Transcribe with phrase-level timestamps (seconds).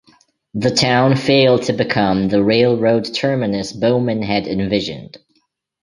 [0.55, 5.19] The town failed to become the railroad terminus Bowman had envisioned.